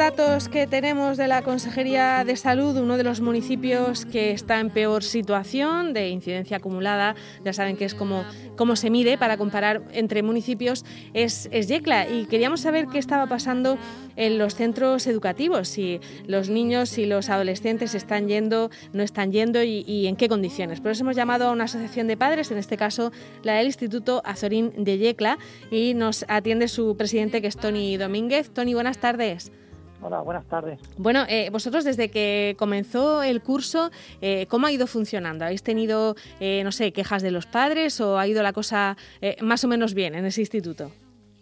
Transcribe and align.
datos 0.00 0.48
que 0.48 0.66
tenemos 0.66 1.18
de 1.18 1.28
la 1.28 1.42
Consejería 1.42 2.24
de 2.24 2.34
Salud, 2.34 2.74
uno 2.78 2.96
de 2.96 3.04
los 3.04 3.20
municipios 3.20 4.06
que 4.06 4.30
está 4.30 4.58
en 4.58 4.70
peor 4.70 5.04
situación 5.04 5.92
de 5.92 6.08
incidencia 6.08 6.56
acumulada, 6.56 7.14
ya 7.44 7.52
saben 7.52 7.76
que 7.76 7.84
es 7.84 7.94
como, 7.94 8.24
como 8.56 8.76
se 8.76 8.88
mide 8.88 9.18
para 9.18 9.36
comparar 9.36 9.82
entre 9.92 10.22
municipios, 10.22 10.86
es, 11.12 11.50
es 11.52 11.68
Yecla. 11.68 12.08
Y 12.08 12.24
queríamos 12.24 12.62
saber 12.62 12.86
qué 12.86 12.98
estaba 12.98 13.26
pasando 13.26 13.76
en 14.16 14.38
los 14.38 14.54
centros 14.54 15.06
educativos, 15.06 15.68
si 15.68 16.00
los 16.26 16.48
niños 16.48 16.96
y 16.96 17.04
los 17.04 17.28
adolescentes 17.28 17.94
están 17.94 18.26
yendo, 18.26 18.70
no 18.94 19.02
están 19.02 19.32
yendo 19.32 19.62
y, 19.62 20.06
en 20.06 20.16
qué 20.16 20.30
condiciones. 20.30 20.80
Por 20.80 20.92
eso 20.92 21.02
hemos 21.02 21.16
llamado 21.16 21.46
a 21.46 21.52
una 21.52 21.64
asociación 21.64 22.06
de 22.06 22.16
padres, 22.16 22.50
en 22.50 22.56
este 22.56 22.78
caso 22.78 23.12
la 23.42 23.56
del 23.56 23.66
Instituto 23.66 24.22
Azorín 24.24 24.72
de 24.82 24.96
Yecla, 24.96 25.36
y 25.70 25.92
nos 25.92 26.24
atiende 26.26 26.68
su 26.68 26.96
presidente 26.96 27.42
que 27.42 27.48
es 27.48 27.58
Tony 27.58 27.98
Domínguez. 27.98 28.48
Tony, 28.48 28.72
buenas 28.72 28.96
tardes. 28.96 29.52
Hola, 30.02 30.22
buenas 30.22 30.46
tardes. 30.46 30.80
Bueno, 30.96 31.24
eh, 31.28 31.50
vosotros 31.50 31.84
desde 31.84 32.10
que 32.10 32.56
comenzó 32.58 33.22
el 33.22 33.42
curso, 33.42 33.90
eh, 34.22 34.46
¿cómo 34.48 34.66
ha 34.66 34.72
ido 34.72 34.86
funcionando? 34.86 35.44
¿Habéis 35.44 35.62
tenido, 35.62 36.14
eh, 36.40 36.62
no 36.64 36.72
sé, 36.72 36.92
quejas 36.92 37.22
de 37.22 37.30
los 37.30 37.46
padres 37.46 38.00
o 38.00 38.18
ha 38.18 38.26
ido 38.26 38.42
la 38.42 38.52
cosa 38.52 38.96
más 39.42 39.62
o 39.64 39.68
menos 39.68 39.92
bien 39.92 40.14
en 40.14 40.24
ese 40.24 40.40
instituto? 40.40 40.90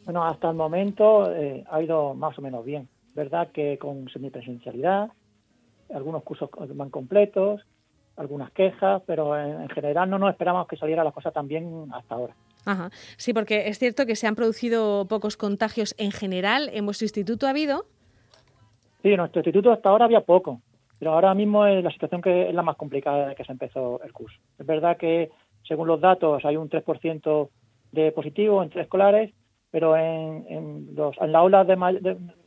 Bueno, 0.05 0.25
hasta 0.25 0.51
el 0.51 0.57
momento 0.57 1.31
ha 1.71 1.83
ido 1.83 2.15
más 2.15 2.39
o 2.39 2.43
menos 2.43 2.65
bien. 2.65 2.89
Verdad 3.15 3.49
que 3.53 3.79
con 3.79 4.09
semipresencialidad, 4.09 5.11
algunos 5.95 6.23
cursos 6.23 6.51
van 6.75 6.91
completos, 6.91 7.61
algunas 8.17 8.51
quejas, 8.51 9.03
pero 9.07 9.39
en, 9.39 9.69
general 9.69 10.11
no 10.11 10.19
nos 10.19 10.31
esperamos 10.31 10.67
que 10.67 10.77
saliera 10.77 11.05
la 11.05 11.13
cosa 11.13 11.31
tan 11.31 11.47
bien 11.47 11.89
hasta 11.93 12.15
ahora. 12.15 12.35
Ajá. 12.65 12.91
Sí, 13.17 13.33
porque 13.33 13.69
es 13.69 13.79
cierto 13.79 14.07
que 14.07 14.17
se 14.17 14.27
han 14.27 14.35
producido 14.35 15.07
pocos 15.07 15.37
contagios 15.37 15.95
en 15.99 16.11
general. 16.11 16.69
¿En 16.73 16.85
vuestro 16.85 17.05
instituto 17.05 17.47
ha 17.47 17.51
habido? 17.51 17.87
Sí, 19.03 19.11
en 19.11 19.19
nuestro 19.19 19.41
instituto 19.41 19.71
hasta 19.71 19.89
ahora 19.89 20.07
había 20.07 20.23
poco, 20.23 20.61
pero 20.99 21.13
ahora 21.13 21.35
mismo 21.35 21.67
es 21.67 21.83
la 21.83 21.91
situación 21.91 22.21
que 22.21 22.49
es 22.49 22.55
la 22.55 22.63
más 22.63 22.77
complicada 22.77 23.21
desde 23.21 23.37
que 23.37 23.45
se 23.45 23.53
empezó 23.53 24.03
el 24.03 24.13
curso. 24.13 24.39
Es 24.59 24.67
verdad 24.67 24.97
que, 24.97 25.31
según 25.63 25.87
los 25.87 26.01
datos, 26.01 26.45
hay 26.45 26.57
un 26.57 26.69
3% 26.69 27.49
de 27.93 28.13
positivos 28.13 28.65
entre 28.65 28.83
escolares, 28.83 29.33
pero 29.71 29.97
en, 29.97 30.47
en, 30.49 30.95
los, 30.95 31.17
en 31.21 31.33
las 31.33 31.41
aulas 31.41 31.67
de, 31.67 31.77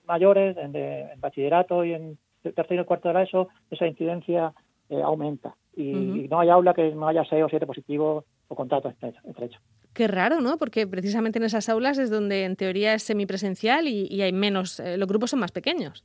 mayores, 0.06 0.58
en, 0.58 0.72
de, 0.72 1.08
bachillerato 1.18 1.86
y 1.86 1.94
en 1.94 2.18
tercero 2.56 2.82
y 2.82 2.86
cuarto 2.86 3.08
de 3.08 3.14
la 3.14 3.24
ESO, 3.24 3.48
esa 3.70 3.88
incidencia 3.88 4.54
eh, 4.90 5.02
aumenta. 5.02 5.56
Y, 5.76 6.28
no 6.30 6.40
hay 6.40 6.50
aula 6.50 6.74
que 6.74 6.92
no 6.92 7.08
haya 7.08 7.24
seis 7.30 7.44
o 7.44 7.50
siete 7.50 7.66
positivos 7.66 8.26
o 8.50 8.56
contactos 8.56 8.94
estrechos. 9.24 9.62
Qué 9.94 10.08
raro, 10.08 10.42
¿no? 10.42 10.58
Porque 10.58 10.86
precisamente 10.86 11.40
en 11.40 11.46
esas 11.46 11.70
aulas 11.70 11.98
es 11.98 12.10
donde 12.10 12.44
en 12.44 12.56
teoría 12.56 12.94
es 12.94 13.04
semipresencial 13.04 13.88
y, 13.88 14.08
y 14.10 14.22
hay 14.22 14.34
menos, 14.34 14.80
eh, 14.80 14.98
los 14.98 15.08
grupos 15.08 15.30
son 15.30 15.40
más 15.40 15.52
pequeños. 15.52 16.04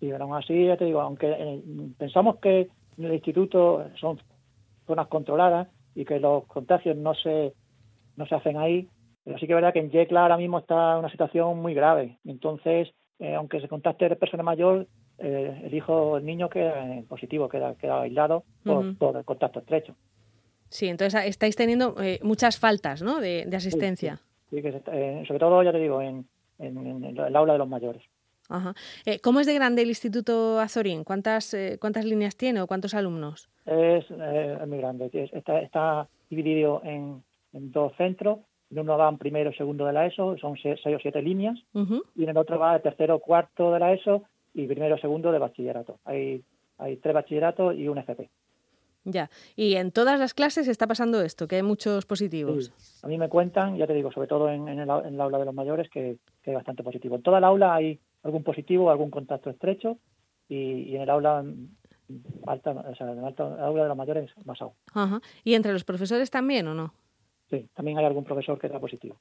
Pero 0.00 0.24
aún 0.24 0.34
así, 0.34 0.66
ya 0.66 0.76
te 0.76 0.84
digo, 0.84 1.00
aunque 1.00 1.30
eh, 1.30 1.62
pensamos 1.98 2.36
que 2.36 2.68
en 2.98 3.04
el 3.04 3.14
instituto 3.14 3.88
son 3.98 4.18
zonas 4.86 5.08
controladas 5.08 5.68
y 5.94 6.04
que 6.04 6.20
los 6.20 6.44
contagios 6.46 6.96
no 6.96 7.14
se, 7.14 7.52
no 8.16 8.26
se 8.26 8.34
hacen 8.34 8.56
ahí, 8.56 8.88
pero 9.24 9.38
sí 9.38 9.46
que 9.46 9.52
es 9.52 9.56
verdad 9.56 9.72
que 9.72 9.80
en 9.80 9.90
Yecla 9.90 10.22
ahora 10.22 10.36
mismo 10.36 10.58
está 10.58 10.92
en 10.92 10.98
una 11.00 11.10
situación 11.10 11.60
muy 11.60 11.74
grave. 11.74 12.18
Entonces, 12.24 12.88
eh, 13.18 13.34
aunque 13.34 13.60
se 13.60 13.68
contacte 13.68 14.08
de 14.08 14.16
persona 14.16 14.42
mayor, 14.42 14.86
eh, 15.18 15.62
el 15.64 15.74
hijo, 15.74 16.18
el 16.18 16.24
niño 16.24 16.48
queda 16.48 17.02
positivo, 17.08 17.48
queda, 17.48 17.74
queda 17.74 18.02
aislado 18.02 18.44
por, 18.62 19.16
el 19.16 19.24
contacto 19.24 19.60
estrecho. 19.60 19.96
Sí, 20.68 20.88
entonces 20.88 21.24
estáis 21.24 21.56
teniendo 21.56 21.94
eh, 22.00 22.20
muchas 22.22 22.58
faltas 22.58 23.02
¿no? 23.02 23.20
de, 23.20 23.48
asistencia. 23.52 24.20
Sí, 24.50 24.62
que 24.62 24.72
sobre 25.26 25.40
todo, 25.40 25.62
ya 25.62 25.72
te 25.72 25.78
digo, 25.78 26.02
en, 26.02 26.26
el 26.58 27.36
aula 27.36 27.54
de 27.54 27.58
los 27.58 27.68
mayores. 27.68 28.02
Ajá. 28.48 28.74
¿Cómo 29.22 29.40
es 29.40 29.46
de 29.46 29.54
grande 29.54 29.82
el 29.82 29.88
Instituto 29.88 30.60
Azorín? 30.60 31.04
¿Cuántas, 31.04 31.56
cuántas 31.80 32.04
líneas 32.04 32.36
tiene 32.36 32.60
o 32.60 32.66
cuántos 32.66 32.94
alumnos? 32.94 33.48
Es, 33.64 34.04
muy 34.66 34.78
grande. 34.78 35.10
Está, 35.32 35.60
está 35.60 36.08
dividido 36.30 36.80
en, 36.84 37.22
en 37.52 37.72
dos 37.72 37.92
centros 37.96 38.38
en 38.70 38.78
uno 38.80 38.96
van 38.96 39.18
primero 39.18 39.50
y 39.50 39.54
segundo 39.54 39.86
de 39.86 39.92
la 39.92 40.06
ESO, 40.06 40.36
son 40.38 40.56
seis, 40.56 40.80
o 40.84 40.98
siete 41.00 41.22
líneas, 41.22 41.58
y 41.72 42.22
en 42.22 42.28
el 42.28 42.36
otro 42.36 42.58
va 42.58 42.76
el 42.76 42.82
tercero 42.82 43.18
cuarto 43.20 43.72
de 43.72 43.78
la 43.78 43.92
ESO 43.92 44.24
y 44.54 44.66
primero 44.66 44.98
segundo 44.98 45.30
de 45.30 45.38
bachillerato. 45.38 45.98
Hay, 46.04 46.42
hay 46.78 46.96
tres 46.96 47.14
bachilleratos 47.14 47.76
y 47.76 47.88
un 47.88 47.98
FP. 47.98 48.28
Ya, 49.04 49.30
y 49.54 49.76
en 49.76 49.92
todas 49.92 50.18
las 50.18 50.34
clases 50.34 50.66
está 50.66 50.88
pasando 50.88 51.22
esto, 51.22 51.46
que 51.46 51.56
hay 51.56 51.62
muchos 51.62 52.06
positivos. 52.06 52.72
A 53.04 53.06
mí 53.06 53.16
me 53.18 53.28
cuentan, 53.28 53.76
ya 53.76 53.86
te 53.86 53.94
digo, 53.94 54.10
sobre 54.10 54.26
todo 54.26 54.50
en, 54.50 54.66
el, 54.66 54.90
aula 54.90 55.38
de 55.38 55.44
los 55.44 55.54
mayores, 55.54 55.88
que, 55.88 56.16
hay 56.44 56.54
bastante 56.54 56.82
positivo. 56.82 57.14
En 57.14 57.22
toda 57.22 57.38
el 57.38 57.44
aula 57.44 57.74
hay 57.74 58.00
algún 58.26 58.42
positivo, 58.42 58.90
algún 58.90 59.10
contacto 59.10 59.50
estrecho, 59.50 59.98
y, 60.48 60.94
en 60.94 61.02
el 61.02 61.10
aula 61.10 61.44
alta, 62.46 62.70
o 62.70 62.94
sea, 62.94 63.10
en 63.10 63.18
el 63.18 63.24
aula 63.24 63.82
de 63.82 63.88
los 63.88 63.96
mayores 63.96 64.30
más 64.44 64.60
aún. 64.62 64.74
¿Y 65.42 65.54
entre 65.54 65.72
los 65.72 65.84
profesores 65.84 66.30
también 66.30 66.68
o 66.68 66.74
no? 66.74 66.92
sí, 67.50 67.68
también 67.74 67.98
hay 67.98 68.04
algún 68.04 68.24
profesor 68.24 68.58
que 68.58 68.68
da 68.68 68.80
positivo. 68.80 69.16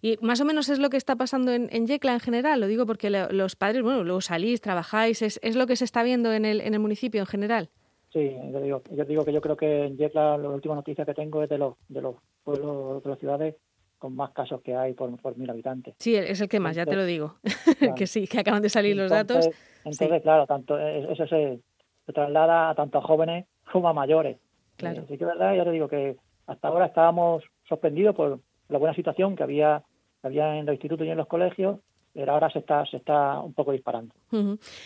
Y 0.00 0.16
más 0.20 0.40
o 0.40 0.44
menos 0.44 0.68
es 0.68 0.78
lo 0.78 0.90
que 0.90 0.96
está 0.96 1.16
pasando 1.16 1.52
en, 1.52 1.68
en 1.72 1.86
Yecla 1.86 2.14
en 2.14 2.20
general, 2.20 2.60
lo 2.60 2.66
digo 2.66 2.86
porque 2.86 3.10
los 3.10 3.56
padres, 3.56 3.82
bueno, 3.82 4.04
luego 4.04 4.20
salís, 4.20 4.60
trabajáis, 4.60 5.22
¿es, 5.22 5.40
es 5.42 5.56
lo 5.56 5.66
que 5.66 5.76
se 5.76 5.84
está 5.84 6.02
viendo 6.02 6.32
en 6.32 6.44
el, 6.44 6.60
en 6.60 6.74
el 6.74 6.80
municipio 6.80 7.20
en 7.20 7.26
general? 7.26 7.68
Sí, 8.12 8.36
yo 8.52 8.60
digo, 8.60 8.82
yo 8.90 9.04
digo 9.04 9.24
que 9.24 9.32
yo 9.32 9.40
creo 9.40 9.56
que 9.56 9.84
en 9.84 9.98
Yecla 9.98 10.38
la 10.38 10.48
última 10.48 10.74
noticia 10.74 11.04
que 11.04 11.14
tengo 11.14 11.42
es 11.42 11.50
de 11.50 11.58
los, 11.58 11.74
de 11.88 12.00
los 12.00 12.16
pueblos, 12.42 13.02
de 13.02 13.10
las 13.10 13.18
ciudades 13.18 13.56
con 13.98 14.14
más 14.14 14.30
casos 14.30 14.62
que 14.62 14.74
hay 14.74 14.94
por, 14.94 15.14
por 15.20 15.36
mil 15.36 15.50
habitantes. 15.50 15.94
Sí, 15.98 16.14
es 16.14 16.40
el 16.40 16.48
que 16.48 16.60
más, 16.60 16.76
ya 16.76 16.86
te 16.86 16.96
lo 16.96 17.04
digo. 17.04 17.36
que 17.96 18.06
sí, 18.06 18.26
que 18.26 18.38
acaban 18.40 18.62
de 18.62 18.68
salir 18.68 18.96
los 18.96 19.10
datos. 19.10 19.48
Entonces, 19.84 20.22
claro, 20.22 20.46
tanto 20.46 20.78
eso 20.78 21.26
se, 21.26 21.60
se, 22.06 22.12
traslada 22.12 22.74
tanto 22.74 22.98
a 22.98 23.02
jóvenes 23.02 23.46
como 23.70 23.88
a 23.88 23.92
mayores. 23.92 24.38
Claro. 24.76 25.02
Así 25.02 25.18
que 25.18 25.24
verdad, 25.24 25.54
ya 25.54 25.64
te 25.64 25.70
digo 25.72 25.88
que 25.88 26.16
hasta 26.46 26.68
ahora 26.68 26.86
estábamos 26.86 27.44
sorprendidos 27.68 28.14
por 28.14 28.40
la 28.68 28.78
buena 28.78 28.94
situación 28.94 29.36
que 29.36 29.42
había, 29.42 29.82
había 30.22 30.56
en 30.56 30.66
los 30.66 30.74
institutos 30.74 31.06
y 31.06 31.10
en 31.10 31.16
los 31.16 31.26
colegios, 31.26 31.78
pero 32.18 32.32
ahora 32.32 32.50
se 32.50 32.58
está, 32.58 32.84
se 32.84 32.96
está 32.96 33.38
un 33.38 33.52
poco 33.52 33.70
disparando. 33.70 34.12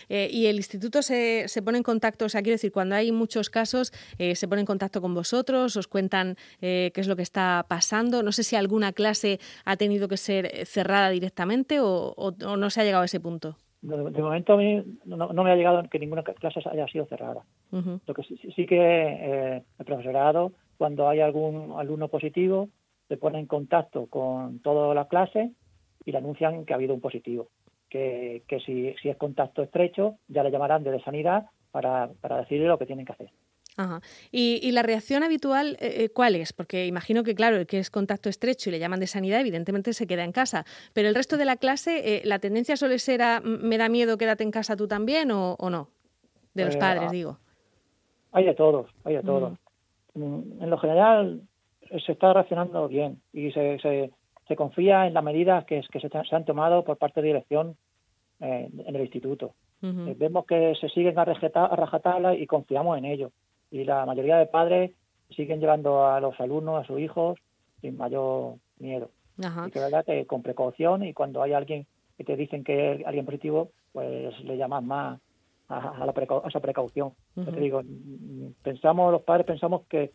Eh, 0.07 0.27
y 0.31 0.45
el 0.45 0.57
instituto 0.57 1.01
se, 1.01 1.47
se, 1.47 1.63
pone 1.63 1.79
en 1.79 1.83
contacto, 1.83 2.25
o 2.25 2.29
sea, 2.29 2.43
quiero 2.43 2.53
decir, 2.53 2.71
cuando 2.71 2.93
hay 2.93 3.11
muchos 3.11 3.49
casos, 3.49 3.91
eh, 4.19 4.35
se 4.35 4.47
pone 4.47 4.59
en 4.59 4.67
contacto 4.67 5.01
con 5.01 5.15
vosotros, 5.15 5.75
os 5.75 5.87
cuentan 5.87 6.35
eh, 6.61 6.91
qué 6.93 7.01
es 7.01 7.07
lo 7.07 7.15
que 7.15 7.23
está 7.23 7.65
pasando. 7.67 8.21
No 8.21 8.31
sé 8.31 8.43
si 8.43 8.55
alguna 8.55 8.93
clase 8.93 9.39
ha 9.65 9.77
tenido 9.77 10.07
que 10.07 10.17
ser 10.17 10.67
cerrada 10.67 11.09
directamente 11.09 11.79
o, 11.81 12.13
no 12.39 12.69
se 12.69 12.81
ha 12.81 12.83
llegado 12.83 13.01
a 13.01 13.05
ese 13.05 13.19
punto. 13.19 13.57
De, 13.81 13.97
momento 13.97 14.53
a 14.53 14.57
mí 14.57 14.83
no, 15.03 15.43
me 15.43 15.51
ha 15.51 15.55
llegado 15.55 15.81
que 15.89 15.97
ninguna 15.97 16.21
clase 16.21 16.61
haya 16.71 16.87
sido 16.87 17.07
cerrada. 17.07 17.41
Lo 17.71 18.13
que 18.13 18.21
sí, 18.21 18.37
sí 18.55 18.67
que 18.67 19.63
el 19.79 19.85
profesorado 19.85 20.51
cuando 20.77 21.09
hay 21.09 21.19
algún 21.19 21.73
alumno 21.79 22.09
positivo, 22.09 22.69
se 23.07 23.17
pone 23.17 23.39
en 23.39 23.47
contacto 23.47 24.05
con 24.05 24.59
toda 24.59 24.93
la 24.93 25.07
clase 25.07 25.51
y 26.05 26.11
le 26.11 26.17
anuncian 26.17 26.65
que 26.65 26.73
ha 26.73 26.75
habido 26.75 26.93
un 26.93 27.01
positivo. 27.01 27.49
Que, 27.89 28.43
que 28.47 28.59
si, 28.61 28.93
si 29.01 29.09
es 29.09 29.17
contacto 29.17 29.61
estrecho, 29.61 30.17
ya 30.27 30.43
le 30.43 30.49
llamarán 30.49 30.83
de 30.83 30.99
sanidad 31.03 31.45
para, 31.71 32.09
para 32.21 32.37
decirle 32.37 32.67
lo 32.67 32.79
que 32.79 32.87
tienen 32.87 33.05
que 33.05 33.11
hacer. 33.11 33.29
Ajá. 33.77 34.01
¿Y, 34.31 34.59
y, 34.63 34.71
la 34.71 34.83
reacción 34.83 35.23
habitual 35.23 35.77
eh, 35.79 36.03
eh, 36.03 36.09
cuál 36.09 36.35
es? 36.35 36.53
Porque 36.53 36.85
imagino 36.85 37.23
que, 37.23 37.33
claro, 37.33 37.57
el 37.57 37.67
que 37.67 37.79
es 37.79 37.89
contacto 37.89 38.29
estrecho 38.29 38.69
y 38.69 38.71
le 38.71 38.79
llaman 38.79 38.99
de 38.99 39.07
sanidad, 39.07 39.39
evidentemente 39.39 39.93
se 39.93 40.07
queda 40.07 40.23
en 40.23 40.31
casa. 40.31 40.65
Pero 40.93 41.07
el 41.07 41.15
resto 41.15 41.37
de 41.37 41.45
la 41.45 41.57
clase, 41.57 42.17
eh, 42.17 42.21
¿la 42.23 42.39
tendencia 42.39 42.77
suele 42.77 42.99
ser 42.99 43.21
a 43.21 43.41
me 43.41 43.77
da 43.77 43.89
miedo, 43.89 44.17
quédate 44.17 44.43
en 44.43 44.51
casa 44.51 44.75
tú 44.75 44.87
también 44.87 45.31
o, 45.31 45.53
o 45.53 45.69
no? 45.69 45.89
De 46.53 46.65
los 46.65 46.77
padres, 46.77 47.11
digo. 47.11 47.39
Hay 48.31 48.45
de 48.45 48.53
todos, 48.53 48.91
hay 49.03 49.15
de 49.15 49.23
todos 49.23 49.57
en 50.15 50.69
lo 50.69 50.77
general 50.77 51.41
se 52.05 52.11
está 52.11 52.33
reaccionando 52.33 52.87
bien 52.87 53.21
y 53.31 53.51
se, 53.51 53.79
se, 53.79 54.11
confía 54.55 55.07
en 55.07 55.13
las 55.13 55.23
medidas 55.23 55.65
que, 55.65 55.81
que 55.91 55.99
se, 55.99 56.35
han 56.35 56.45
tomado 56.45 56.83
por 56.83 56.97
parte 56.97 57.21
de 57.21 57.27
dirección 57.27 57.75
eh, 58.39 58.69
en 58.85 58.95
el 58.95 59.01
instituto. 59.01 59.53
Eh, 59.81 60.15
vemos 60.17 60.45
que 60.45 60.75
se 60.79 60.87
siguen 60.89 61.19
a, 61.19 61.25
rajatabla 61.25 62.35
y 62.35 62.47
confiamos 62.47 62.97
en 62.97 63.05
ello. 63.05 63.31
Y 63.69 63.83
la 63.83 64.05
mayoría 64.05 64.37
de 64.37 64.45
padres 64.45 64.91
siguen 65.29 65.59
llevando 65.59 66.05
a 66.05 66.21
los 66.21 66.39
alumnos, 66.39 66.81
a 66.81 66.87
sus 66.87 66.99
hijos, 66.99 67.37
sin 67.81 67.97
mayor 67.97 68.55
miedo. 68.79 69.09
Y 69.37 69.71
que 69.71 69.79
verdad 69.79 70.05
que 70.05 70.25
con 70.25 70.41
precaución 70.41 71.03
y 71.03 71.13
cuando 71.13 71.41
hay 71.41 71.53
alguien 71.53 71.85
que 72.17 72.23
te 72.23 72.37
dicen 72.37 72.63
que 72.63 72.93
es 72.93 73.05
alguien 73.05 73.25
positivo, 73.25 73.71
pues 73.91 74.39
le 74.43 74.57
llaman 74.57 74.87
más 74.87 75.19
a, 75.67 76.05
la 76.05 76.13
esa 76.47 76.59
precaución. 76.59 77.13
te 77.35 77.59
digo, 77.59 77.81
pensamos, 78.61 79.11
los 79.11 79.23
padres 79.23 79.45
pensamos 79.45 79.81
que, 79.87 80.11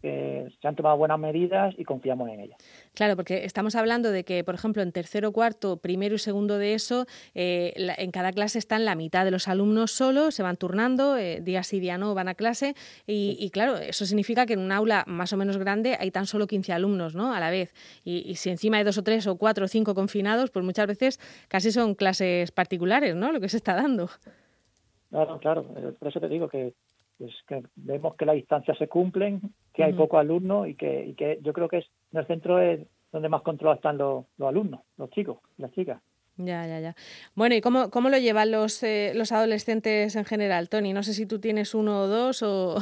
que 0.00 0.48
se 0.60 0.68
han 0.68 0.76
tomado 0.76 0.96
buenas 0.96 1.18
medidas 1.18 1.74
y 1.76 1.84
confiamos 1.84 2.28
en 2.30 2.40
ellas. 2.40 2.58
Claro, 2.94 3.16
porque 3.16 3.44
estamos 3.44 3.74
hablando 3.74 4.10
de 4.10 4.24
que, 4.24 4.42
por 4.44 4.54
ejemplo, 4.54 4.82
en 4.82 4.92
tercero, 4.92 5.32
cuarto, 5.32 5.76
primero 5.76 6.14
y 6.14 6.18
segundo 6.18 6.58
de 6.58 6.74
eso, 6.74 7.06
eh, 7.34 7.72
en 7.76 8.10
cada 8.10 8.32
clase 8.32 8.58
están 8.58 8.84
la 8.84 8.94
mitad 8.94 9.24
de 9.24 9.30
los 9.30 9.48
alumnos 9.48 9.92
solos, 9.92 10.34
se 10.34 10.42
van 10.42 10.56
turnando, 10.56 11.16
eh, 11.16 11.40
día 11.40 11.62
sí, 11.62 11.80
día 11.80 11.98
no, 11.98 12.14
van 12.14 12.28
a 12.28 12.34
clase, 12.34 12.74
y, 13.06 13.50
claro, 13.50 13.76
eso 13.76 14.06
significa 14.06 14.46
que 14.46 14.54
en 14.54 14.60
un 14.60 14.72
aula 14.72 15.04
más 15.06 15.32
o 15.32 15.36
menos 15.36 15.58
grande 15.58 15.96
hay 15.98 16.10
tan 16.10 16.26
solo 16.26 16.46
15 16.46 16.72
alumnos 16.72 17.14
¿no? 17.14 17.34
a 17.34 17.40
la 17.40 17.50
vez, 17.50 17.74
y, 18.04 18.34
si 18.36 18.50
encima 18.50 18.78
hay 18.78 18.84
dos 18.84 18.98
o 18.98 19.02
tres 19.02 19.26
o 19.26 19.36
cuatro 19.36 19.64
o 19.66 19.68
cinco 19.68 19.94
confinados, 19.94 20.50
pues 20.50 20.64
muchas 20.64 20.86
veces 20.86 21.20
casi 21.48 21.72
son 21.72 21.94
clases 21.94 22.52
particulares, 22.52 23.14
¿no? 23.14 23.32
Lo 23.32 23.40
que 23.40 23.48
se 23.48 23.56
está 23.56 23.74
dando. 23.74 24.08
Claro, 25.10 25.38
claro, 25.40 25.66
eh, 25.76 25.92
por 25.98 26.08
eso 26.08 26.20
te 26.20 26.28
digo 26.28 26.48
que 26.48 26.72
pues 27.20 27.34
que 27.46 27.62
vemos 27.76 28.14
que 28.16 28.24
las 28.24 28.34
distancias 28.34 28.78
se 28.78 28.88
cumplen, 28.88 29.42
que 29.74 29.84
hay 29.84 29.92
pocos 29.92 30.18
alumnos 30.18 30.66
y 30.68 30.74
que, 30.74 31.04
y 31.04 31.12
que 31.12 31.38
yo 31.42 31.52
creo 31.52 31.68
que 31.68 31.78
es, 31.78 31.86
en 32.12 32.20
el 32.20 32.26
centro 32.26 32.58
es 32.58 32.80
donde 33.12 33.28
más 33.28 33.42
controlados 33.42 33.76
están 33.76 33.98
los, 33.98 34.24
los 34.38 34.48
alumnos, 34.48 34.80
los 34.96 35.10
chicos, 35.10 35.36
las 35.58 35.70
chicas. 35.72 36.00
Ya, 36.38 36.66
ya, 36.66 36.80
ya. 36.80 36.96
Bueno, 37.34 37.54
¿y 37.54 37.60
cómo, 37.60 37.90
cómo 37.90 38.08
lo 38.08 38.16
llevan 38.16 38.50
los, 38.50 38.82
eh, 38.82 39.12
los 39.14 39.32
adolescentes 39.32 40.16
en 40.16 40.24
general, 40.24 40.70
Tony? 40.70 40.94
No 40.94 41.02
sé 41.02 41.12
si 41.12 41.26
tú 41.26 41.40
tienes 41.40 41.74
uno 41.74 42.00
o 42.00 42.06
dos 42.06 42.42
o... 42.42 42.76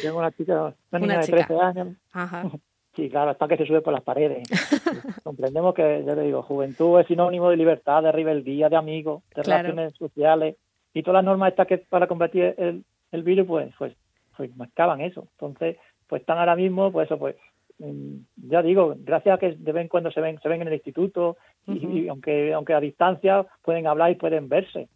tengo 0.00 0.18
una 0.18 0.32
chica, 0.32 0.74
una 0.90 0.98
niña 0.98 1.20
de 1.20 1.26
13 1.26 1.54
años. 1.60 1.88
Ajá. 2.12 2.44
Sí, 2.96 3.08
claro, 3.08 3.30
hasta 3.30 3.46
que 3.46 3.56
se 3.56 3.66
sube 3.66 3.82
por 3.82 3.92
las 3.92 4.02
paredes. 4.02 4.48
Comprendemos 5.22 5.74
que, 5.74 6.02
ya 6.04 6.16
te 6.16 6.22
digo, 6.22 6.42
juventud 6.42 6.98
es 6.98 7.06
sinónimo 7.06 7.48
de 7.48 7.56
libertad, 7.56 8.02
de 8.02 8.10
rebeldía, 8.10 8.68
de 8.68 8.74
amigos, 8.74 9.22
de 9.32 9.44
relaciones 9.44 9.94
sociales 9.94 10.56
y 10.92 11.04
todas 11.04 11.18
las 11.18 11.24
normas 11.24 11.52
estas 11.52 11.68
que 11.68 11.78
para 11.78 12.08
combatir 12.08 12.52
el, 12.58 12.84
el 13.12 13.22
virus, 13.22 13.46
pues, 13.46 13.74
pues, 13.78 13.94
pues 14.36 14.56
marcaban 14.56 15.00
eso. 15.00 15.26
Entonces, 15.32 15.76
pues 16.06 16.20
están 16.20 16.38
ahora 16.38 16.56
mismo, 16.56 16.90
pues 16.90 17.06
eso, 17.06 17.18
pues, 17.18 17.36
mm, 17.78 18.16
ya 18.48 18.62
digo, 18.62 18.94
gracias 18.98 19.36
a 19.36 19.38
que 19.38 19.52
de 19.52 19.72
vez 19.72 19.82
en 19.82 19.88
cuando 19.88 20.10
se 20.10 20.20
ven, 20.20 20.38
se 20.40 20.48
ven 20.48 20.62
en 20.62 20.68
el 20.68 20.74
instituto, 20.74 21.36
y, 21.66 22.08
aunque, 22.08 22.52
aunque 22.52 22.74
a 22.74 22.80
distancia 22.80 23.46
pueden 23.62 23.86
hablar 23.86 24.10
y 24.10 24.16
pueden 24.16 24.48
verse. 24.48 24.88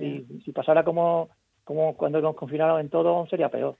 Y 0.00 0.40
si 0.44 0.52
pasara 0.52 0.84
como, 0.84 1.28
como 1.64 1.96
cuando 1.96 2.20
nos 2.20 2.34
confinaron 2.36 2.80
en 2.80 2.88
todo, 2.88 3.26
sería 3.26 3.48
peor. 3.48 3.76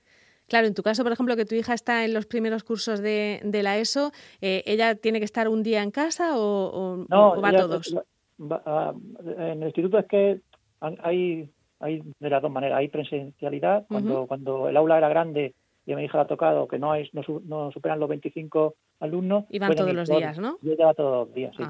Claro, 0.47 0.67
en 0.67 0.73
tu 0.73 0.83
caso, 0.83 1.03
por 1.03 1.11
ejemplo, 1.11 1.35
que 1.35 1.45
tu 1.45 1.55
hija 1.55 1.73
está 1.73 2.03
en 2.03 2.13
los 2.13 2.25
primeros 2.25 2.63
cursos 2.63 3.01
de, 3.01 3.39
de 3.43 3.63
la 3.63 3.77
ESO, 3.77 4.11
eh, 4.41 4.61
¿ella 4.65 4.95
tiene 4.95 5.19
que 5.19 5.25
estar 5.25 5.47
un 5.47 5.63
día 5.63 5.81
en 5.81 5.91
casa 5.91 6.37
o, 6.37 7.05
no, 7.09 7.41
va 7.41 7.51
todos? 7.53 7.95
En 8.39 9.61
el 9.61 9.63
instituto 9.63 9.97
es 9.99 10.05
que 10.05 10.41
hay 10.79 11.49
hay 11.83 12.01
de 12.19 12.29
las 12.29 12.41
dos 12.41 12.51
maneras. 12.51 12.79
Hay 12.79 12.87
presencialidad, 12.87 13.85
cuando, 13.87 14.25
cuando 14.27 14.69
el 14.69 14.77
aula 14.77 14.97
era 14.97 15.09
grande 15.09 15.53
y 15.85 15.91
a 15.91 15.97
mi 15.97 16.05
hija 16.05 16.17
le 16.17 16.23
ha 16.23 16.27
tocado 16.27 16.67
que 16.67 16.79
no, 16.79 16.93
hay, 16.93 17.09
no, 17.11 17.21
no 17.45 17.71
superan 17.71 17.99
los 17.99 18.07
25 18.07 18.75
alumnos. 19.01 19.43
Y 19.49 19.59
van 19.59 19.75
todos 19.75 19.93
los 19.93 20.07
días, 20.07 20.39
¿no? 20.39 20.57
Y 20.61 20.71
ella 20.71 20.85
va 20.85 20.93
todos 20.93 21.27
los 21.27 21.35
días, 21.35 21.53
sí. 21.57 21.63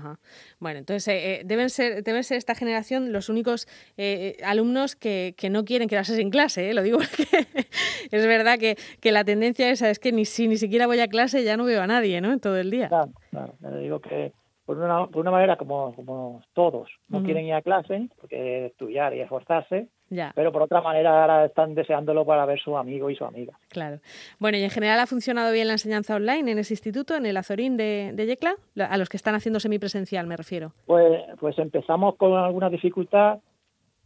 Bueno, 0.60 0.80
entonces 0.80 1.08
eh, 1.08 1.34
eh, 1.34 1.42
deben, 1.46 1.72
ser, 1.72 2.04
deben 2.04 2.24
ser 2.24 2.38
esta 2.38 2.54
generación 2.54 3.12
los 3.12 3.30
únicos 3.30 3.68
eh, 3.98 4.38
alumnos 4.46 4.96
que, 4.96 5.34
que, 5.36 5.50
no 5.50 5.66
quieren 5.66 5.90
quedarse 5.90 6.16
sin 6.16 6.30
clase, 6.30 6.74
lo 6.76 6.84
digo 6.84 6.98
porque 7.00 7.24
es 8.12 8.28
verdad 8.28 8.60
que, 8.60 8.78
que, 9.02 9.12
la 9.12 9.24
tendencia 9.24 9.70
esa 9.72 9.90
es 9.90 9.98
que 9.98 10.12
ni 10.12 10.26
si 10.26 10.48
ni 10.48 10.58
siquiera 10.58 10.86
voy 10.86 11.00
a 11.00 11.08
clase 11.08 11.44
ya 11.44 11.58
no 11.58 11.66
veo 11.66 11.82
a 11.82 11.88
nadie, 11.88 12.22
¿no? 12.22 12.32
En 12.32 12.40
todo 12.40 12.58
el 12.58 12.70
día. 12.70 12.90
Claro, 12.90 13.12
claro. 13.32 13.56
Le 13.62 13.80
digo 13.80 14.00
que 14.00 14.32
por 14.66 14.78
una, 14.78 15.08
por 15.08 15.22
una 15.22 15.32
manera 15.32 15.58
como, 15.58 15.94
como 15.96 16.42
todos 16.54 16.90
no 17.10 17.24
quieren 17.24 17.46
ir 17.46 17.54
a 17.54 17.62
clase 17.62 18.10
porque 18.20 18.68
estudiar 18.68 19.14
y 19.14 19.22
esforzarse 19.22 19.88
pero 20.36 20.52
por 20.52 20.62
otra 20.62 20.82
manera 20.82 21.22
ahora 21.22 21.46
están 21.46 21.76
deseándolo 21.76 22.26
para 22.26 22.46
ver 22.46 22.60
su 22.60 22.78
amigo 22.78 23.10
y 23.10 23.16
su 23.16 23.26
amiga. 23.26 23.54
Claro. 23.70 24.00
Bueno, 24.40 24.58
y 24.58 24.64
en 24.64 24.70
general 24.70 25.00
ha 25.00 25.08
funcionado 25.08 25.52
bien 25.52 25.68
la 25.68 25.74
enseñanza 25.74 26.16
online 26.16 26.52
en 26.52 26.60
ese 26.60 26.74
instituto, 26.74 27.16
en 27.16 27.26
el 27.26 27.38
Azorín 27.38 27.78
de, 27.78 28.12
de 28.14 28.26
Yecla, 28.26 28.56
a 28.78 28.98
los 28.98 29.10
que 29.10 29.18
están 29.18 29.36
haciendo 29.36 29.60
semipresencial 29.60 30.28
me 30.28 30.38
refiero. 30.38 30.74
Pues, 30.86 31.22
pues 31.40 31.58
empezamos 31.60 32.16
con 32.16 32.34
alguna 32.34 32.70
dificultad 32.70 33.40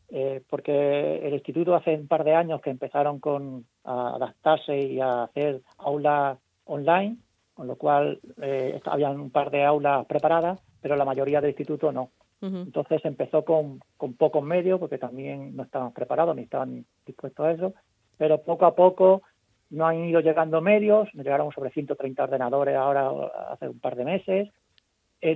eh, 0.09 0.41
porque 0.49 1.27
el 1.27 1.33
instituto 1.33 1.75
hace 1.75 1.95
un 1.95 2.07
par 2.07 2.23
de 2.23 2.33
años 2.33 2.61
que 2.61 2.69
empezaron 2.69 3.19
con 3.19 3.65
a 3.83 4.15
adaptarse 4.15 4.77
y 4.77 4.99
a 5.01 5.23
hacer 5.23 5.61
aulas 5.77 6.37
online, 6.65 7.17
con 7.53 7.67
lo 7.67 7.75
cual 7.75 8.19
eh, 8.41 8.79
habían 8.85 9.19
un 9.19 9.31
par 9.31 9.51
de 9.51 9.65
aulas 9.65 10.05
preparadas, 10.05 10.61
pero 10.81 10.95
la 10.95 11.05
mayoría 11.05 11.41
del 11.41 11.51
instituto 11.51 11.91
no. 11.91 12.09
Entonces 12.39 13.03
empezó 13.03 13.43
con, 13.43 13.79
con 13.97 14.13
pocos 14.13 14.43
medios, 14.43 14.79
porque 14.79 14.99
también 14.99 15.55
no 15.55 15.63
estaban 15.63 15.91
preparados 15.91 16.35
ni 16.35 16.43
estaban 16.43 16.85
dispuestos 17.05 17.45
a 17.45 17.51
eso, 17.51 17.73
pero 18.17 18.41
poco 18.43 18.65
a 18.65 18.75
poco 18.75 19.23
no 19.69 19.87
han 19.87 20.05
ido 20.05 20.21
llegando 20.21 20.61
medios, 20.61 21.09
nos 21.13 21.25
llegaron 21.25 21.51
sobre 21.51 21.71
130 21.71 22.23
ordenadores 22.23 22.75
ahora 22.75 23.09
hace 23.51 23.67
un 23.67 23.79
par 23.79 23.95
de 23.95 24.05
meses. 24.05 24.49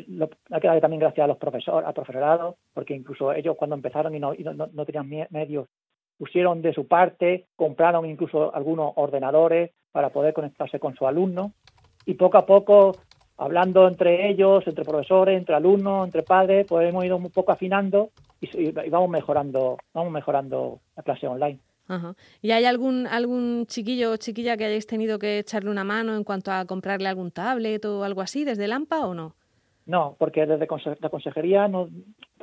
lo, 0.08 0.30
ha 0.52 0.60
quedado 0.60 0.80
también 0.80 1.00
gracias 1.00 1.24
a 1.24 1.28
los 1.28 1.38
profesores, 1.38 1.88
a 1.88 1.94
profesorado, 1.94 2.58
porque 2.74 2.96
incluso 2.96 3.34
ellos 3.34 3.58
cuando 3.58 3.76
empezaron 3.76 4.16
y 4.16 4.20
no, 4.20 4.34
no, 4.34 4.68
no 4.72 4.86
tenían 4.86 5.28
medios, 5.32 5.68
pusieron 6.18 6.62
de 6.62 6.74
su 6.74 6.88
parte, 6.88 7.48
compraron 7.56 8.06
incluso 8.06 8.54
algunos 8.54 8.94
ordenadores 8.96 9.72
para 9.92 10.12
poder 10.12 10.34
conectarse 10.34 10.80
con 10.80 10.96
sus 10.96 11.08
alumnos 11.08 11.52
y 12.06 12.14
poco 12.14 12.38
a 12.38 12.46
poco 12.46 12.96
hablando 13.42 13.88
entre 13.88 14.30
ellos, 14.30 14.66
entre 14.68 14.86
profesores, 14.86 15.36
entre 15.36 15.56
alumnos, 15.56 16.06
entre 16.06 16.22
padres, 16.22 16.68
pues 16.70 16.88
hemos 16.88 17.04
ido 17.04 17.18
un 17.18 17.32
poco 17.32 17.52
afinando 17.52 18.12
y, 18.40 18.72
vamos 18.72 19.10
mejorando, 19.10 19.78
vamos 19.94 20.14
mejorando 20.14 20.80
la 20.96 21.04
clase 21.04 21.28
online. 21.28 21.60
¿Y 22.42 22.52
hay 22.52 22.64
algún 22.64 23.06
algún 23.06 23.66
chiquillo 23.66 24.12
o 24.12 24.18
chiquilla 24.18 24.56
que 24.56 24.66
hayáis 24.66 24.88
tenido 24.88 25.20
que 25.20 25.40
echarle 25.40 25.70
una 25.70 25.84
mano 25.84 26.16
en 26.16 26.24
cuanto 26.24 26.52
a 26.52 26.64
comprarle 26.66 27.10
algún 27.10 27.32
tablet 27.32 27.84
o 27.84 28.04
algo 28.04 28.22
así 28.22 28.46
desde 28.46 28.66
el 28.66 28.72
AMPA 28.72 29.08
o 29.08 29.14
no? 29.14 29.34
No, 29.88 30.16
porque 30.18 30.46
desde 30.46 30.68
la 31.02 31.10
consejería 31.10 31.68
nos, 31.68 31.90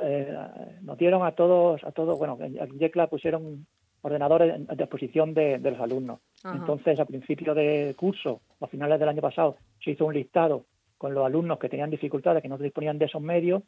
eh, 0.03 0.35
nos 0.81 0.97
dieron 0.99 1.25
a 1.25 1.31
todos, 1.31 1.83
a 1.83 1.91
todos, 1.91 2.19
bueno, 2.19 2.37
en 2.41 2.77
YECLA 2.77 3.07
pusieron 3.07 3.65
ordenadores 4.01 4.53
a 4.67 4.75
disposición 4.75 5.33
de, 5.33 5.57
los 5.59 5.79
alumnos. 5.79 6.19
Entonces, 6.43 6.99
a 6.99 7.05
principio 7.05 7.55
de 7.55 7.95
curso, 7.97 8.41
a 8.59 8.67
finales 8.67 8.99
del 8.99 9.09
año 9.09 9.21
pasado, 9.21 9.55
se 9.83 9.91
hizo 9.91 10.05
un 10.05 10.13
listado 10.13 10.65
con 10.99 11.15
los 11.15 11.25
alumnos 11.25 11.57
que 11.57 11.69
tenían 11.69 11.89
dificultades, 11.89 12.43
que 12.43 12.49
no 12.49 12.57
disponían 12.59 12.99
de 12.99 13.05
esos 13.05 13.21
medios, 13.21 13.63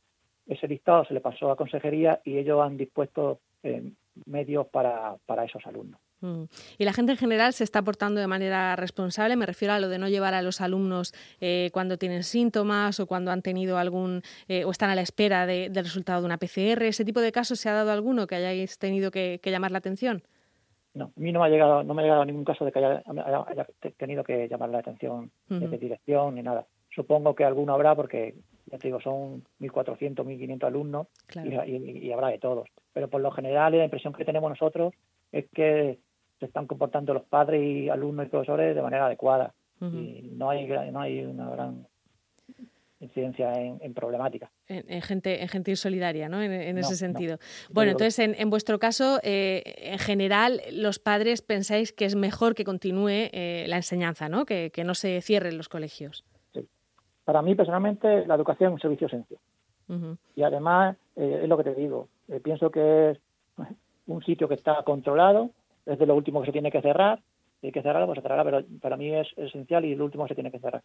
ese 0.45 0.67
listado 0.67 1.05
se 1.05 1.13
le 1.13 1.21
pasó 1.21 1.49
a 1.49 1.55
consejería 1.55 2.19
y 2.23 2.37
ellos 2.37 2.61
han 2.61 2.77
dispuesto 2.77 3.39
eh, 3.63 3.91
medios 4.25 4.67
para, 4.67 5.15
para 5.25 5.45
esos 5.45 5.65
alumnos. 5.65 5.99
Mm. 6.19 6.43
Y 6.77 6.83
la 6.83 6.93
gente 6.93 7.13
en 7.13 7.17
general 7.17 7.53
se 7.53 7.63
está 7.63 7.81
portando 7.81 8.19
de 8.19 8.27
manera 8.27 8.75
responsable. 8.75 9.37
Me 9.37 9.45
refiero 9.45 9.73
a 9.73 9.79
lo 9.79 9.87
de 9.87 9.97
no 9.97 10.09
llevar 10.09 10.33
a 10.33 10.41
los 10.41 10.59
alumnos 10.59 11.13
eh, 11.39 11.69
cuando 11.73 11.97
tienen 11.97 12.23
síntomas 12.23 12.99
o 12.99 13.07
cuando 13.07 13.31
han 13.31 13.41
tenido 13.41 13.77
algún 13.77 14.21
eh, 14.49 14.65
o 14.65 14.71
están 14.71 14.89
a 14.89 14.95
la 14.95 15.01
espera 15.01 15.45
del 15.45 15.73
resultado 15.73 16.21
de 16.21 16.25
una 16.25 16.37
PCR. 16.37 16.83
¿Ese 16.83 17.05
tipo 17.05 17.21
de 17.21 17.31
casos 17.31 17.59
se 17.59 17.69
ha 17.69 17.73
dado 17.73 17.91
alguno 17.91 18.27
que 18.27 18.35
hayáis 18.35 18.77
tenido 18.77 19.09
que, 19.09 19.39
llamar 19.43 19.71
la 19.71 19.77
atención? 19.77 20.21
No, 20.93 21.05
a 21.05 21.19
mí 21.19 21.31
no 21.31 21.39
me 21.39 21.45
ha 21.45 21.49
llegado, 21.49 21.83
no 21.83 21.93
me 21.93 22.01
ha 22.01 22.05
llegado 22.05 22.25
ningún 22.25 22.43
caso 22.43 22.65
de 22.65 22.73
que 22.73 22.79
haya, 22.79 23.01
tenido 23.95 24.23
que 24.25 24.49
llamar 24.49 24.69
la 24.69 24.79
atención 24.79 25.31
de 25.47 25.77
dirección 25.77 26.35
ni 26.35 26.43
nada. 26.43 26.67
Supongo 26.93 27.35
que 27.35 27.45
alguno 27.45 27.73
habrá 27.73 27.95
porque, 27.95 28.35
ya 28.65 28.77
te 28.77 28.87
digo, 28.87 28.99
son 28.99 29.43
1.400, 29.59 30.15
1.500 30.15 30.63
alumnos 30.65 31.07
y, 31.43 32.11
habrá 32.11 32.27
de 32.27 32.39
todos. 32.39 32.67
Pero 32.93 33.09
por 33.09 33.21
lo 33.21 33.31
general 33.31 33.77
la 33.77 33.85
impresión 33.85 34.13
que 34.13 34.25
tenemos 34.25 34.49
nosotros 34.49 34.93
es 35.31 35.45
que 35.53 35.99
se 36.39 36.45
están 36.45 36.67
comportando 36.67 37.13
los 37.13 37.23
padres 37.23 37.61
y 37.63 37.89
alumnos 37.89 38.25
y 38.25 38.29
profesores 38.29 38.75
de 38.75 38.81
manera 38.81 39.05
adecuada. 39.05 39.53
Y 39.81 40.29
no 40.33 40.51
hay, 40.51 40.67
no 40.91 41.01
hay 41.01 41.25
una 41.25 41.49
gran 41.49 41.87
incidencia 42.99 43.51
en, 43.53 43.93
problemática. 43.95 44.51
En, 44.67 45.01
gente, 45.01 45.41
en 45.41 45.47
gente 45.47 45.75
solidaria, 45.75 46.29
¿no? 46.29 46.41
En, 46.41 46.77
ese 46.77 46.95
sentido. 46.95 47.39
Bueno, 47.71 47.91
entonces, 47.91 48.19
en, 48.19 48.49
vuestro 48.51 48.77
caso, 48.77 49.19
eh, 49.23 49.63
en 49.77 49.97
general, 49.97 50.61
los 50.71 50.99
padres 50.99 51.41
pensáis 51.41 51.91
que 51.93 52.05
es 52.05 52.15
mejor 52.15 52.53
que 52.53 52.63
continúe 52.63 53.09
eh, 53.31 53.65
la 53.67 53.77
enseñanza, 53.77 54.29
¿no? 54.29 54.45
Que, 54.45 54.71
que 54.71 54.83
no 54.83 54.93
se 54.93 55.19
cierren 55.21 55.57
los 55.57 55.67
colegios. 55.67 56.23
Para 57.23 57.41
mí, 57.41 57.55
personalmente, 57.55 58.25
la 58.25 58.35
educación 58.35 58.69
es 58.69 58.73
un 58.75 58.81
servicio 58.81 59.07
esencial. 59.07 59.39
Y 60.35 60.43
además, 60.43 60.95
eh, 61.17 61.41
es 61.43 61.49
lo 61.49 61.57
que 61.57 61.65
te 61.65 61.75
digo, 61.75 62.07
eh, 62.29 62.39
pienso 62.39 62.71
que 62.71 63.11
es 63.11 63.19
un 64.07 64.23
sitio 64.23 64.47
que 64.47 64.53
está 64.53 64.83
controlado, 64.83 65.49
es 65.85 65.99
de 65.99 66.05
lo 66.05 66.15
último 66.15 66.39
que 66.39 66.45
se 66.45 66.51
tiene 66.53 66.71
que 66.71 66.81
cerrar, 66.81 67.19
hay 67.61 67.71
que 67.71 67.81
cerrarlo, 67.81 68.07
pues 68.07 68.17
se 68.17 68.21
cerrará, 68.21 68.43
pero 68.43 68.63
para 68.81 68.95
mí 68.95 69.13
es 69.13 69.27
esencial 69.35 69.83
y 69.83 69.95
lo 69.95 70.05
último 70.05 70.23
que 70.23 70.29
se 70.29 70.35
tiene 70.35 70.51
que 70.51 70.59
cerrar. 70.59 70.81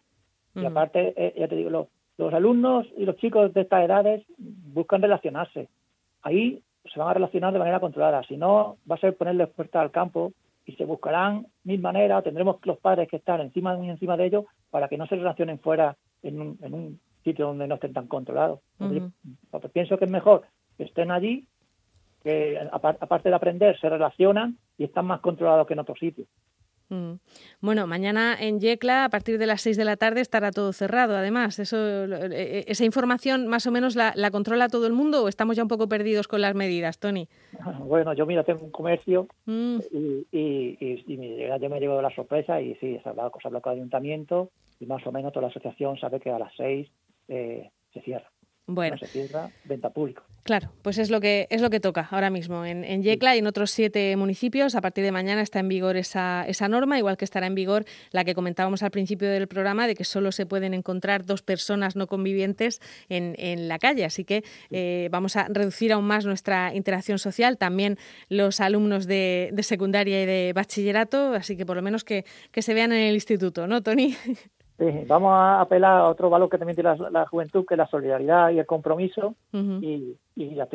Y 0.55 0.65
aparte, 0.65 1.13
eh, 1.15 1.35
ya 1.37 1.47
te 1.47 1.55
digo, 1.55 1.87
los 2.17 2.33
alumnos 2.33 2.87
y 2.97 3.05
los 3.05 3.15
chicos 3.17 3.53
de 3.53 3.61
estas 3.61 3.85
edades 3.85 4.23
buscan 4.37 5.01
relacionarse. 5.01 5.69
Ahí 6.23 6.61
se 6.91 6.99
van 6.99 7.09
a 7.09 7.13
relacionar 7.13 7.53
de 7.53 7.59
manera 7.59 7.79
controlada. 7.79 8.23
Si 8.23 8.37
no, 8.37 8.77
va 8.89 8.95
a 8.95 8.99
ser 8.99 9.15
ponerles 9.15 9.49
puertas 9.49 9.81
al 9.81 9.91
campo 9.91 10.33
y 10.65 10.73
se 10.73 10.85
buscarán 10.85 11.47
mil 11.63 11.79
maneras, 11.79 12.23
tendremos 12.23 12.57
los 12.63 12.79
padres 12.79 13.07
que 13.07 13.17
estar 13.17 13.39
encima, 13.39 13.75
muy 13.75 13.89
encima 13.89 14.17
de 14.17 14.25
ellos 14.25 14.45
para 14.69 14.87
que 14.87 14.97
no 14.97 15.07
se 15.07 15.15
relacionen 15.15 15.59
fuera 15.59 15.95
en 16.23 16.41
un, 16.41 16.57
en 16.61 16.73
un 16.73 16.99
sitio 17.23 17.47
donde 17.47 17.67
no 17.67 17.75
estén 17.75 17.93
tan 17.93 18.07
controlados. 18.07 18.59
Pienso 19.73 19.97
que 19.97 20.05
es 20.05 20.11
mejor 20.11 20.43
que 20.77 20.83
estén 20.83 21.11
allí, 21.11 21.47
que 22.23 22.59
aparte 22.71 23.29
de 23.29 23.35
aprender, 23.35 23.79
se 23.79 23.89
relacionan 23.89 24.57
y 24.77 24.85
están 24.85 25.05
más 25.05 25.21
controlados 25.21 25.67
que 25.67 25.73
en 25.73 25.79
otros 25.79 25.99
sitios. 25.99 26.27
Mm. 26.89 27.15
Bueno, 27.59 27.85
mañana 27.85 28.35
en 28.39 28.59
Yecla, 28.59 29.05
a 29.05 29.09
partir 29.09 29.37
de 29.37 29.45
las 29.45 29.61
6 29.61 29.75
de 29.75 29.85
la 29.85 29.97
tarde, 29.97 30.21
estará 30.21 30.51
todo 30.51 30.71
cerrado. 30.71 31.17
Además, 31.17 31.59
eso, 31.59 31.77
eh, 31.77 32.29
eh, 32.31 32.65
¿esa 32.67 32.85
información 32.85 33.47
más 33.47 33.67
o 33.67 33.71
menos 33.71 33.95
la, 33.95 34.13
controla 34.31 34.69
todo 34.69 34.87
el 34.87 34.93
mundo 34.93 35.23
o 35.23 35.27
estamos 35.27 35.57
ya 35.57 35.63
un 35.63 35.67
poco 35.67 35.89
perdidos 35.89 36.27
con 36.27 36.41
las 36.41 36.55
medidas, 36.55 36.99
Tony? 36.99 37.27
Bueno, 37.87 38.13
yo 38.13 38.25
mira, 38.25 38.43
tengo 38.43 38.63
un 38.63 38.71
comercio 38.71 39.27
mm. 39.45 39.79
y, 39.91 40.27
y, 40.31 40.77
y, 41.07 41.59
yo 41.59 41.69
me 41.69 41.79
llevo 41.79 42.01
la 42.01 42.13
sorpresa 42.13 42.61
y 42.61 42.75
sí, 42.75 42.99
se 43.01 43.09
ha 43.09 43.11
hablado, 43.11 43.31
con 43.31 43.41
el 43.45 43.61
ayuntamiento 43.63 44.51
y 44.79 44.85
más 44.85 45.05
o 45.05 45.11
menos 45.11 45.33
toda 45.33 45.43
la 45.43 45.47
asociación 45.49 45.97
sabe 45.97 46.19
que 46.19 46.29
a 46.29 46.39
las 46.39 46.53
6 46.55 46.89
eh, 47.29 47.71
se 47.93 48.01
cierra. 48.01 48.31
Bueno. 48.69 48.97
se 48.97 49.07
cierra 49.07 49.49
venta 49.63 49.89
pública. 49.91 50.23
Claro, 50.43 50.71
pues 50.81 50.97
es 50.97 51.09
lo 51.09 51.19
que 51.19 51.47
es 51.49 51.61
lo 51.61 51.69
que 51.69 51.79
toca 51.81 52.07
ahora 52.11 52.29
mismo 52.29 52.65
en, 52.65 52.83
en 52.85 53.01
Yecla 53.03 53.35
y 53.35 53.39
en 53.39 53.47
otros 53.47 53.71
siete 53.71 54.15
municipios. 54.15 54.75
A 54.75 54.81
partir 54.81 55.03
de 55.03 55.11
mañana 55.11 55.41
está 55.41 55.59
en 55.59 55.67
vigor 55.67 55.97
esa, 55.97 56.45
esa 56.47 56.67
norma, 56.67 56.97
igual 56.97 57.17
que 57.17 57.25
estará 57.25 57.47
en 57.47 57.55
vigor 57.55 57.85
la 58.11 58.23
que 58.23 58.33
comentábamos 58.33 58.83
al 58.83 58.91
principio 58.91 59.29
del 59.29 59.47
programa 59.47 59.87
de 59.87 59.95
que 59.95 60.03
solo 60.03 60.31
se 60.31 60.45
pueden 60.45 60.73
encontrar 60.73 61.25
dos 61.25 61.41
personas 61.41 61.95
no 61.95 62.07
convivientes 62.07 62.81
en, 63.09 63.35
en 63.37 63.67
la 63.67 63.79
calle. 63.79 64.05
Así 64.05 64.23
que 64.23 64.43
eh, 64.69 65.09
vamos 65.11 65.35
a 65.35 65.47
reducir 65.49 65.91
aún 65.91 66.05
más 66.05 66.25
nuestra 66.25 66.73
interacción 66.73 67.19
social. 67.19 67.57
También 67.57 67.97
los 68.29 68.59
alumnos 68.61 69.05
de, 69.05 69.49
de 69.51 69.63
secundaria 69.63 70.23
y 70.23 70.25
de 70.25 70.53
bachillerato, 70.53 71.33
así 71.33 71.57
que 71.57 71.65
por 71.65 71.75
lo 71.75 71.81
menos 71.81 72.03
que, 72.05 72.23
que 72.51 72.61
se 72.61 72.73
vean 72.73 72.91
en 72.91 73.07
el 73.07 73.15
instituto, 73.15 73.67
¿no, 73.67 73.81
Tony? 73.81 74.15
vamos 75.07 75.31
a 75.33 75.61
apelar 75.61 76.01
a 76.01 76.09
otro 76.09 76.29
valor 76.29 76.49
que 76.49 76.57
también 76.57 76.75
tiene 76.75 76.95
la, 77.09 77.25
juventud, 77.25 77.65
que 77.65 77.73
es 77.73 77.77
la 77.77 77.87
solidaridad 77.87 78.51
y 78.51 78.59
el 78.59 78.65
compromiso. 78.65 79.35
Y, 79.53 80.17
ya, 80.35 80.67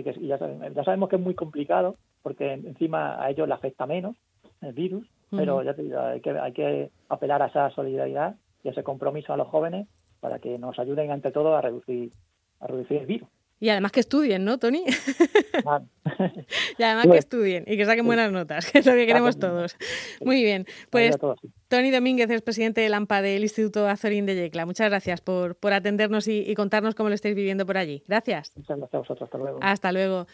sabemos, 0.84 1.08
que 1.08 1.16
es 1.16 1.22
muy 1.22 1.34
complicado, 1.34 1.96
porque 2.22 2.52
encima 2.52 3.22
a 3.22 3.30
ellos 3.30 3.48
les 3.48 3.56
afecta 3.56 3.86
menos 3.86 4.16
el 4.60 4.72
virus, 4.72 5.06
pero 5.30 5.62
ya 5.62 5.74
hay, 6.10 6.20
que, 6.20 6.30
hay 6.30 6.52
que 6.52 6.90
apelar 7.08 7.42
a 7.42 7.46
esa 7.46 7.70
solidaridad 7.70 8.36
y 8.62 8.68
ese 8.68 8.82
compromiso 8.82 9.32
a 9.32 9.36
los 9.36 9.48
jóvenes 9.48 9.88
para 10.20 10.38
que 10.38 10.58
nos 10.58 10.78
ayuden 10.78 11.10
ante 11.10 11.32
todo 11.32 11.56
a 11.56 11.60
reducir, 11.60 12.10
a 12.60 12.66
reducir 12.66 12.98
el 12.98 13.06
virus. 13.06 13.28
Y 13.62 13.68
además 13.68 13.92
que 13.92 14.00
estudien, 14.00 14.44
¿no, 14.44 14.58
Tony? 14.58 14.82
y 16.78 16.82
además 16.82 17.06
que 17.06 17.16
estudien 17.16 17.62
y 17.68 17.76
que 17.76 17.84
saquen 17.84 18.04
buenas 18.04 18.32
notas, 18.32 18.66
que 18.72 18.80
es 18.80 18.86
lo 18.86 18.92
que 18.94 19.06
queremos 19.06 19.38
todos. 19.38 19.76
Muy 20.20 20.42
bien, 20.42 20.66
pues 20.90 21.16
Tony 21.68 21.92
Domínguez 21.92 22.28
es 22.28 22.42
presidente 22.42 22.80
del 22.80 22.92
AMPA 22.92 23.22
del 23.22 23.42
Instituto 23.44 23.86
Azorín 23.86 24.26
de 24.26 24.34
Yecla. 24.34 24.66
Muchas 24.66 24.90
gracias 24.90 25.20
por, 25.20 25.54
por 25.54 25.72
atendernos 25.74 26.26
y, 26.26 26.40
y, 26.40 26.56
contarnos 26.56 26.96
cómo 26.96 27.08
lo 27.08 27.14
estáis 27.14 27.36
viviendo 27.36 27.64
por 27.64 27.78
allí. 27.78 28.02
Gracias. 28.08 28.50
Muchas 28.56 28.78
gracias 28.78 28.94
a 28.94 28.98
vosotros. 28.98 29.28
Hasta 29.28 29.38
luego. 29.38 29.58
Hasta 29.62 29.92
luego. 29.92 30.26